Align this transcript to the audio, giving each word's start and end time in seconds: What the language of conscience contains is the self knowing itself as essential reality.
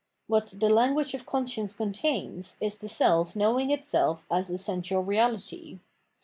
What 0.25 0.59
the 0.59 0.67
language 0.71 1.13
of 1.13 1.27
conscience 1.27 1.75
contains 1.75 2.57
is 2.59 2.79
the 2.79 2.89
self 2.89 3.35
knowing 3.35 3.69
itself 3.69 4.25
as 4.31 4.49
essential 4.49 5.03
reality. 5.03 5.77